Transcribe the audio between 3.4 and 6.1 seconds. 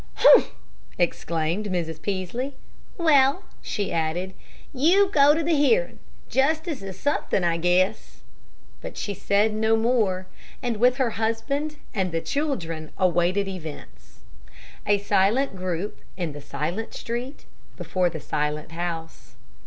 she added, "you go to the hearin'.